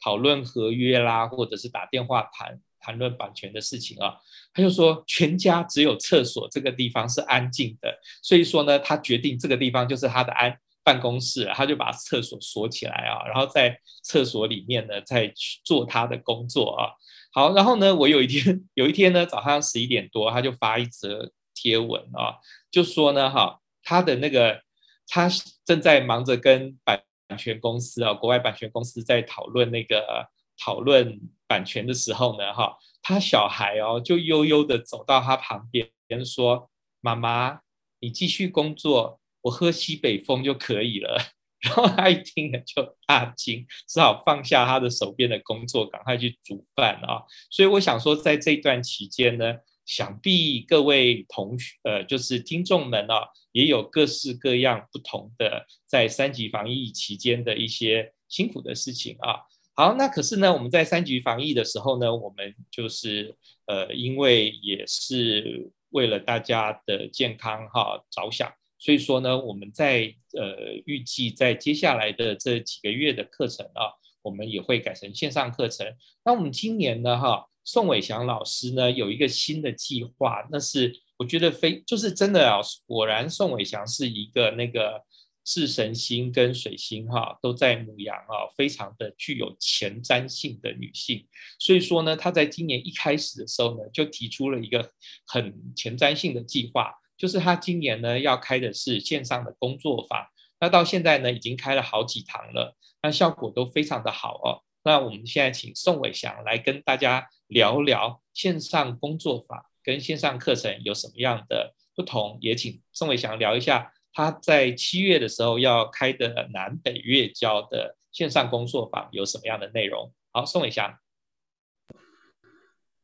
[0.03, 4.15] 讨论合约啦，或者是打电话谈谈论版权的事情啊。
[4.53, 10.55] 他就说全家只有厕所这个地方是安静的，所以说呢，他决定这个地方就是他的安。
[10.89, 16.89] 办公室，他就把厕所锁起来啊，然后在厕所里面呢，再去做他的工作啊。
[17.31, 22.33] 好，然后呢，我有一天 有一天呢，早上十一点多，他就发一则贴文啊，
[22.71, 24.59] 就说呢，哈，他的那个
[25.07, 25.29] 他
[25.63, 26.99] 正在忙着跟版
[27.37, 30.25] 权公司啊，国外版权公司在讨论那个
[30.57, 35.87] 讨论版权的时候呢，哈，他小孩哦就悠悠的走到他旁边，
[36.25, 36.67] 说
[36.99, 37.59] ：“妈妈，
[37.99, 41.17] 你继续工作。”我喝西北风就可以了，
[41.61, 47.23] 然后他一听了就大惊，只好放下他的手边的工作，赶快去煮饭啊。
[47.49, 59.41] 所以我想说，在这段期间呢，想必各位同学呃，就是听众们啊，也有各式各样不同的在三级防疫期间的一些辛苦的事情啊。
[59.73, 68.51] 好，那可是呢，我们在三级防疫的时候呢，我们就是呃，因为也是为了大家的健康哈、着想。
[68.79, 75.85] 所以说呢，我们在呃预计在接下来的这几个月的课程啊，我们也会改成线上课程。
[76.23, 85.03] 那我们今年呢，哈，宋伟祥老师呢有一个新的计划，那是我觉得非就是真的啊，果然宋伟祥是一个那个
[85.43, 91.27] 智神星跟水星哈都在母羊啊，非常的具有前瞻性的女性。
[91.59, 94.89] 所以说呢，她在今年一开始的时候呢，就提出了一个
[95.27, 96.93] 很前瞻性的计划。
[97.19, 100.25] 就是他今年呢要开的是线上的工作坊，
[100.61, 104.63] 那到现在呢已经开了好几堂了，那效果都非常的好哦。
[104.83, 120.13] 那我们现在请宋伟祥来跟大家聊聊线上工作坊跟线上课程有什么样的不同，也请宋伟祥聊一下他在七月的时候要开的南北月交的线上工作坊有什么样的内容。
[120.31, 120.97] 好，宋伟祥。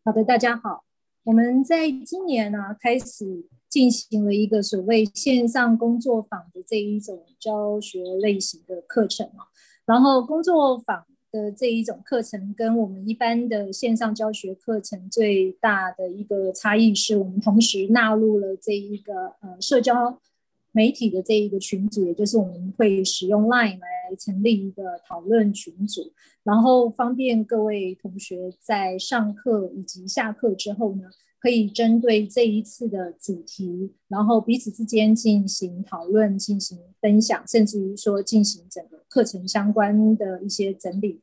[0.06, 0.85] 好的，大家好，
[1.26, 3.46] 我们在今年呢开始。
[3.68, 9.52] 进行了一个所谓线上工作坊的这一种教学类型的课程啊，
[9.86, 20.22] 然后工作坊的这一种课程跟我们一般的线上教学课程最大的一个差异是我们同时纳入了这一个呃社交
[20.76, 26.12] 媒体的这一个群组，也就是我们会使用 Line 来成立一个讨论群组，
[26.44, 31.04] 然后方便各位同学在上课以及下课之后呢，
[31.40, 41.22] 可以针对这一次的主题，然后彼此之间进行讨论、进行分享，甚至于说进行整个课程相关的一些整理，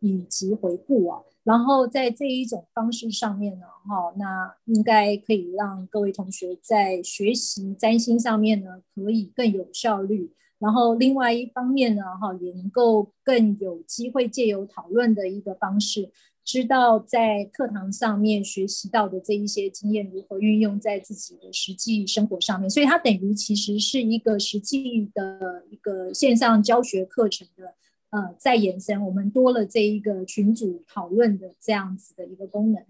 [0.00, 1.20] 以及回顾啊。
[1.44, 10.32] 然后在这一种方式上面呢，哈，那应该可以让各位同学在学习占星上面呢，可以更有效率。
[10.58, 16.10] 然后另外一方面呢，哈，也能够更有机会借由讨论的一个方式，
[16.42, 22.70] 知道在课堂上面学习到的这一些经验如何运用在自己的实际生活上面。
[22.70, 27.74] 所以它等于其实是一个实际的一个线上教学课程的。
[28.14, 32.80] 呃，再延伸，我们多了这一个群组讨论的这样子的一个功能。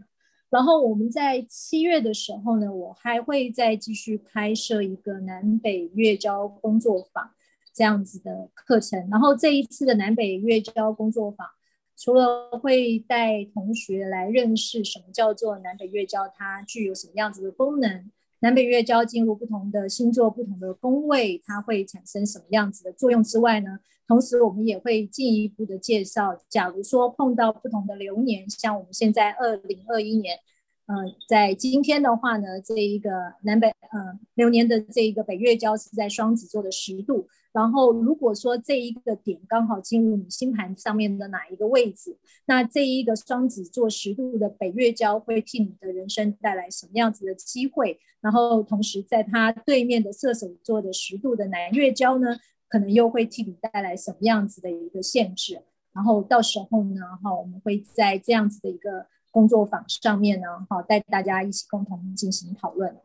[0.50, 7.30] 然后我们在七月的时候呢，我还会再继续开设一个南北月交工作坊
[7.72, 9.08] 这样子的课程。
[9.10, 11.48] 然后这一次的南北月交工作坊，
[11.96, 18.10] 除了会带同学来认识什么叫做南北月交，它具有什么样子的功能。
[18.40, 30.38] 南北月交进入不同的星座、不同的宫位，它会产生什么样子的作用之外呢，同时我们也会进一步的介绍，假如说碰到不同的流年，像我们现在二零二一年，
[30.86, 30.94] 呃，
[31.28, 33.10] 在今天的话呢，这一个
[33.42, 37.28] 南北呃流年的这一个北月交是在双子座的十度。
[37.52, 47.96] 然后，如果说这一个点刚好进入你星盘上面的哪一个位置，那这一个双子座十度的北月交会替你的人生带来什么样子的机会？
[48.20, 52.36] 然后，同时在它对面的射手座的十度的南月交呢，
[52.74, 55.62] 可能又会替你带来什么样子的一个限制？
[55.92, 62.98] 然后到时候呢，哈，我们会在这样子的一个工作坊上面呢，哈，带大家一起共同进行讨论。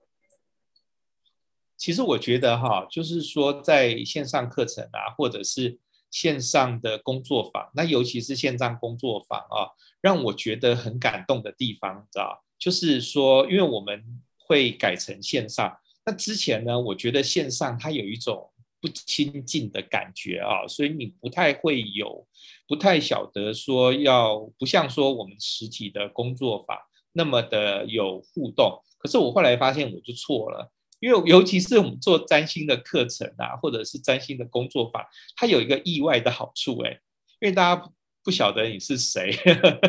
[1.78, 5.78] 其实我觉得哈，就是说在线上课程啊，或者是
[6.10, 9.70] 线上的工作坊，那尤其是线上工作坊啊，
[10.02, 12.44] 让我觉得很感动的地方，知道？
[12.58, 14.04] 就是说，因为我们
[14.48, 18.50] 会改成线上，那之前呢，我觉得线上它有一种
[18.82, 22.26] 不亲近的感觉啊，所以你不太会有，
[22.68, 26.78] 不太晓得说要，不像说我们实体的工作坊
[27.12, 28.82] 那么的有互动。
[28.98, 30.72] 可是我后来发现，我就错了。
[31.00, 35.02] 因为尤其是我们做占星的课程啊，或者是占星的工作坊，
[35.36, 36.92] 它有一个意外的好处哎，
[37.40, 37.90] 因为大家
[38.22, 39.32] 不晓得你是谁，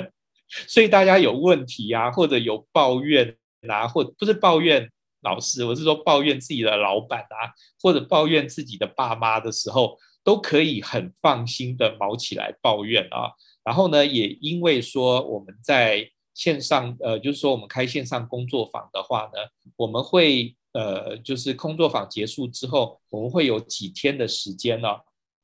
[0.68, 3.36] 所以大家有问题啊，或者有抱怨
[3.68, 4.88] 啊，或不是抱怨
[5.22, 13.32] 老师，我是说抱怨自己的老板啊，或者抱怨自己的爸妈的时候，都可以很放心的毛起来抱怨啊。
[13.64, 20.56] 然后呢，也因为说我们在线上，呃，就是说我们开线上工作坊的话呢，我们会。
[20.72, 24.86] 呃，就是工作坊结束之后，我们会有几天的时间呢，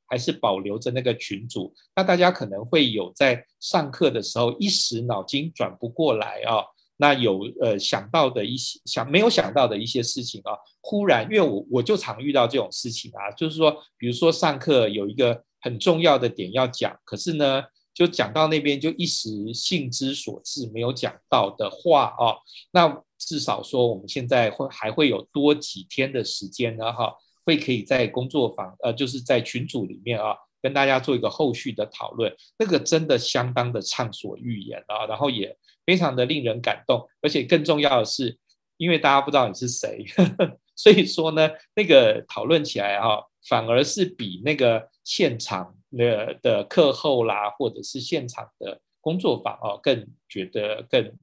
[0.07, 1.74] 还是保留着那个群组。
[1.97, 6.62] 那大家可能会有在上课的时候一时脑筋转不过来啊，
[6.97, 17.62] 那有呃想到的一些想没有想到的一些事情啊，忽然，因为我我就常遇到这种事情啊，就是说，比如说上课有一个很重要的点要讲，可是呢，
[17.94, 22.36] 就讲到那边就一时兴之所至，没有讲到的话啊，
[22.72, 23.03] 那。
[23.18, 27.11] 至少说，我们现在会还会有多几天的时间呢，哈，
[27.47, 32.30] 会可以在工作坊，呃，就是在群组里面啊，跟大家做一个后续的讨论。
[32.59, 35.57] 那个真的相当的畅所欲言啊，然后也
[35.87, 38.37] 非常的令人感动，而且更重要的是，
[38.76, 51.16] 因为大家不知道你是谁，呵呵，所以说呢，那个讨论起来啊，反而是比那个现场的的课后啦，或者是现场的工作坊啊，更觉得更。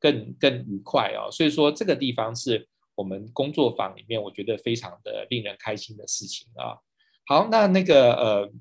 [0.00, 6.78] 更更愉快哦，所以说这个地方是我们工作坊里面我觉得非常的令人开心的事情啊。
[7.26, 8.52] 好，那那个呃，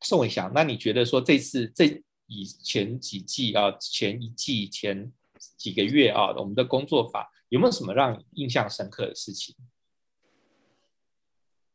[0.00, 2.02] 宋伟祥，那你觉得说这次这
[2.40, 5.12] 以前几季啊，前一季前
[5.56, 9.54] 几个月啊，我们的工作法有没有什么让你印象深刻的事情？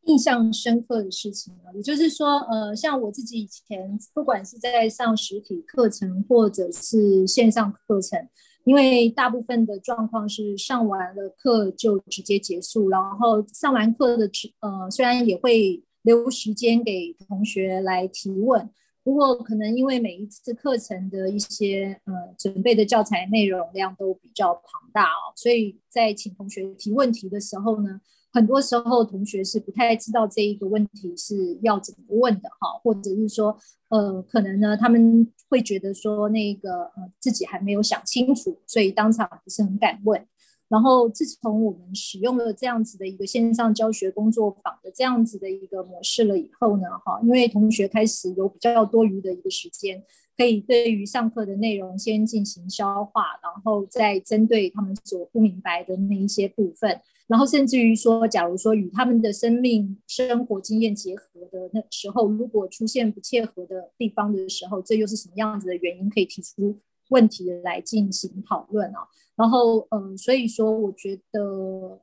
[0.06, 8.28] 印象深刻的事情啊，也就是说，呃，像我自己以前不管是在上实体课程或者是线上课程。
[8.64, 14.30] 因为大部分的状况是上完了课就直接结束，然后上完课的
[14.60, 18.70] 呃，虽然也会留时间给同学来提问，
[19.08, 28.02] 不过可能因为每一次课程的一些呃准备的教材内容量都比较庞大哦，所以在请同学提问题的时候呢。
[28.34, 40.24] 很多时候，同学是不太知道这一个问题是要怎么问的哈，或者是说，呃，可能呢，他们会觉得说那个呃自己还没有想清楚，所以当场不是很敢问。
[40.70, 50.04] 然后自从我们使用了这样子的一个线上教学工作坊的这样子的一个模式了以后呢，哈，因为同学开始有比较多余的一个时间，
[50.36, 66.10] 可以对于上课的内容先进行消化，然后再针对他们所不明白的那一些部分，然后甚至于说，假如说与他们的生命生活经验结合的那时候，如果出现不切合的地方的时候，这又是什么样子的原因？
[66.10, 66.78] 可以提出
[67.10, 69.00] 问题来进行讨论啊。
[69.36, 71.40] 然后，嗯、呃，所以说，我觉得，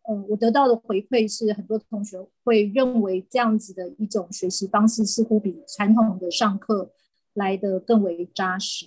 [0.09, 6.93] 嗯、呃，我得到的回馈是，很多同学会认为这样子的一种学习方式似乎比传统的上课
[7.33, 8.87] 来得更为扎实。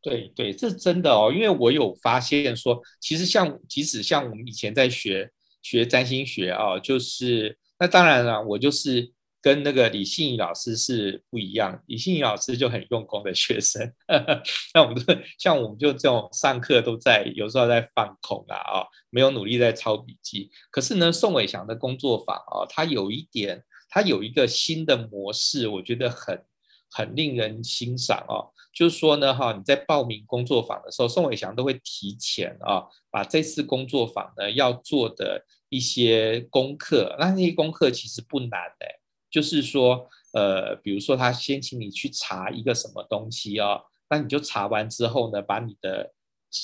[0.00, 5.30] 对对，这是真的哦，因为我有发现说，其实像即使像我们以前在学
[5.62, 9.12] 学占星学啊、就是那当然了，我就是。
[9.42, 13.92] 跟那个李信怡老师是不一样，李信怡老师就很用功的学生，
[14.72, 15.04] 那我们
[15.36, 20.48] 像我们就这种上课都在有时候在放空啊啊、没有努力在抄笔记。
[20.70, 26.40] 可是呢，宋伟祥的工作坊啊、哦，他有一点，他有一个新的模式，我觉得很
[26.88, 28.48] 很令人欣赏哦。
[28.72, 38.86] 就是说呢，哈，你在报名工作坊的时候，宋伟祥都会提前啊、把这次工作坊呢要做的一些功课，那那些功课其实不难的。
[39.32, 46.12] 就是说，呃，比如说他先请你去查一个什么东西哦，那你就查完之后呢，把你的，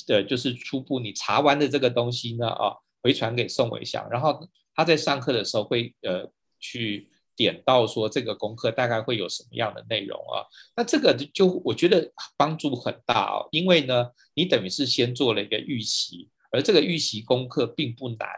[0.08, 10.44] 呃，就是初步你查完的这个东西呢，啊，回传给宋伟祥，然后他在上课的时候会，呃，去点到说这个功课大概会有什么样的内容啊？
[10.76, 18.28] 那这个就我觉得帮助很大哦，因为呢，你等于是先做了一个预习，而这个预习功课并不难，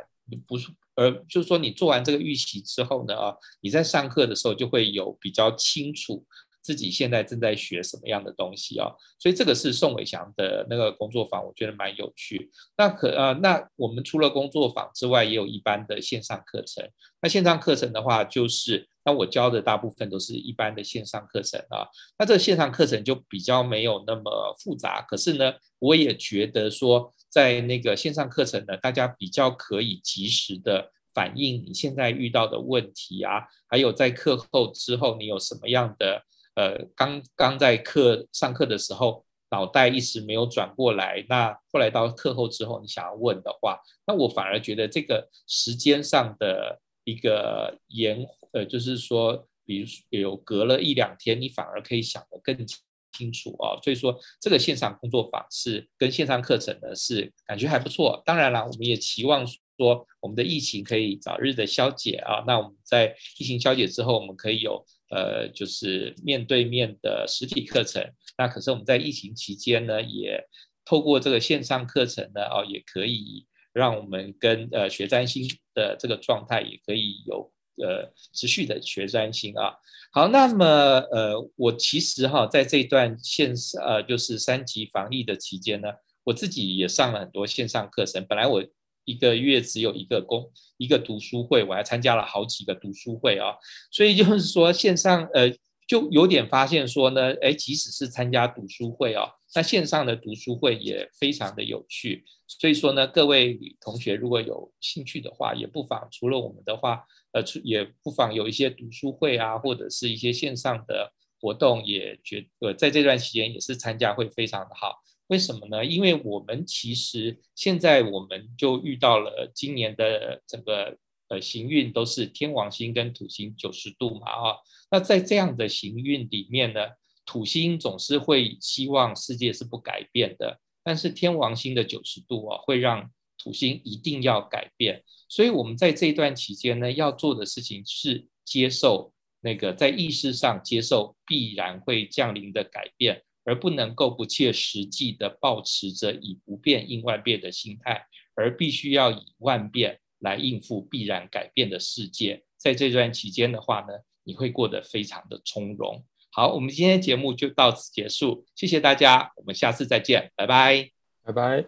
[0.47, 0.69] 不是。
[1.01, 6.23] 而就是说，你做完这个预习之后呢，啊，你在上课的时候就会有比较清楚
[6.61, 8.87] 自己现在正在学什么样的东西啊，
[9.19, 12.51] 所以这个是宋伟祥的那个工作坊，我觉得蛮有趣。
[12.77, 16.87] 那可呃，那我们除了工作坊之外，也有一般的线上课程。
[17.23, 21.89] 那线上课程的话，就是那我教的大部分都是一般的线上课程啊。
[22.19, 27.15] 那这个线上课程就比较没有那么复杂，可是呢，我也觉得说。
[27.31, 36.23] 在那个线上课程呢，大家比较可以及时的反映你现在遇到的问题啊，还有在课后之后你有什么样的
[36.57, 52.67] 呃，刚刚在课上课的时候脑袋一时没有转过来，那后来到课后之后你想要问的话，那我反而觉得这个时间上的一个延呃，就是说，比如有隔了一两天，你反而可以想得更
[53.13, 58.23] 清楚啊，所以说这个线上工作坊是跟线上课程呢是感觉还不错。
[58.25, 62.45] 当然了，我们也期望说我们的疫情可以早日的消解啊。
[62.47, 68.03] 那我们在疫情消解之后，我们可以有呃就是面对面的实体课程。
[68.39, 70.43] 那可是我们在疫情期间呢，也
[70.85, 77.53] 透过这个线上课程呢，哦，也可以让我们跟呃学占星的这个状态也可以有。
[77.83, 79.75] 呃，持续的学专心啊，
[80.13, 85.89] 好，那么呃，我其实哈，在这段线上呃，就是三级防疫的期间呢，
[86.25, 88.25] 我自己也上了很多线上课程。
[88.29, 88.65] 本来我
[89.05, 93.55] 一个月只有一个工一个读书会，我还参加了好几个读书会啊，
[93.91, 95.51] 所以就是说线上呃，
[95.87, 102.25] 就有点发现说呢，哎，即使是参加读书会哦，那线上的读书会也非常的有趣。
[102.47, 107.05] 所以说呢，各位同学如果有兴趣的话，也不妨除了我们的话。
[107.33, 114.97] 呃，也不妨有一些读书会啊，或者是一些线上的活动，也觉呃在这段期间也是参加会非常的好。
[115.29, 115.85] 为什么呢？
[115.85, 120.99] 因为我们其实现在我们就遇到了今年的整个
[121.31, 124.57] 呃行运都是天王星跟土星九十度嘛啊。
[124.91, 126.81] 那在这样的行运里面呢，
[127.25, 135.03] 土星总是会希望世界是不改变的，但是天王星的九十度啊，会让土星一定要改变。
[135.29, 139.13] 所以，我们在这一段期间呢，要做的事情是接受
[139.43, 148.05] 那个在意识上接受必然会降临的改变，而不能够不切实际的抱持着以不变应万变的心态，
[148.35, 152.45] 而必须要以万变来应付必然改变的世界。
[152.57, 153.89] 在这段期间的话呢，
[154.25, 156.05] 你会过得非常的从容。
[156.33, 160.91] 好，我们今天节目就到此结束，谢谢大家，我们下次再见，拜拜，
[161.25, 161.65] 拜拜，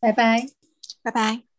[0.00, 0.46] 拜拜，
[1.02, 1.53] 拜拜。